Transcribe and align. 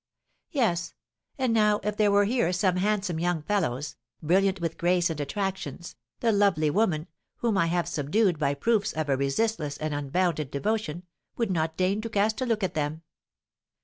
Yes, 0.49 0.95
and 1.37 1.53
now 1.53 1.79
if 1.83 1.95
there 1.95 2.09
were 2.11 2.25
here 2.25 2.51
some 2.53 2.77
handsome 2.77 3.19
young 3.19 3.43
fellows, 3.43 3.97
brilliant 4.23 4.59
with 4.59 4.79
grace 4.79 5.11
and 5.11 5.19
attractions, 5.19 5.95
the 6.21 6.31
lovely 6.31 6.71
woman, 6.71 7.05
whom 7.35 7.55
I 7.55 7.67
have 7.67 7.87
subdued 7.87 8.39
by 8.39 8.55
proofs 8.55 8.93
of 8.93 9.09
a 9.09 9.15
resistless 9.15 9.77
and 9.77 9.93
unbounded 9.93 10.49
devotion, 10.49 11.03
would 11.37 11.51
not 11.51 11.77
deign 11.77 12.01
to 12.01 12.09
cast 12.09 12.41
a 12.41 12.47
look 12.47 12.63
at 12.63 12.73
them. 12.73 13.03